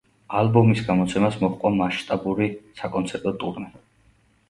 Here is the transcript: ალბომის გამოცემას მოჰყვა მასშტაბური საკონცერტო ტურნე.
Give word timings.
ალბომის 0.37 0.81
გამოცემას 0.87 1.37
მოჰყვა 1.45 1.73
მასშტაბური 1.77 2.51
საკონცერტო 2.83 3.39
ტურნე. 3.45 3.73